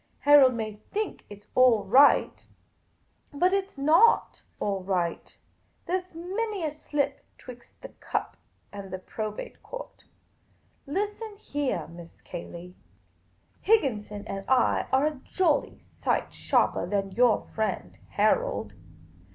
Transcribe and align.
Harold 0.21 0.55
may 0.55 0.77
think 0.91 1.23
it 1.29 1.43
's 1.43 1.47
all 1.53 1.83
right; 1.83 2.47
but 3.31 3.53
it 3.53 3.69
's 3.69 3.77
not 3.77 4.41
all 4.59 4.81
right. 4.83 5.37
There 5.85 6.01
's 6.01 6.15
many 6.15 6.63
a 6.65 6.71
slip 6.71 7.23
'twixt 7.37 7.79
the 7.83 7.89
cup 7.89 8.35
and 8.73 8.89
the 8.89 8.97
Prol^ate 8.97 9.61
Court. 9.61 10.05
Listen 10.87 11.37
heah, 11.37 11.87
Miss 11.87 12.19
Cayley; 12.21 12.73
230 13.63 13.95
Miss 13.95 14.07
Cayley's 14.07 14.11
Adventures 14.11 14.11
Higginson 14.11 14.27
and 14.35 14.49
I 14.49 14.87
are 14.91 15.05
a 15.05 15.19
jolly 15.23 15.85
sight 15.97 16.33
sharper 16.33 16.87
than 16.87 17.11
your 17.11 17.41
friend 17.53 17.95
Harold. 18.09 18.73